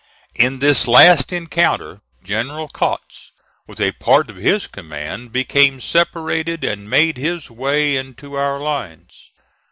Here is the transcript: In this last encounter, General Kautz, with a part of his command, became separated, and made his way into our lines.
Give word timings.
In 0.33 0.57
this 0.57 0.87
last 0.87 1.31
encounter, 1.31 2.01
General 2.23 2.67
Kautz, 2.69 3.29
with 3.67 3.79
a 3.79 3.91
part 3.91 4.31
of 4.31 4.35
his 4.35 4.65
command, 4.65 5.31
became 5.31 5.79
separated, 5.79 6.63
and 6.63 6.89
made 6.89 7.17
his 7.17 7.51
way 7.51 7.95
into 7.97 8.33
our 8.33 8.59
lines. 8.59 9.29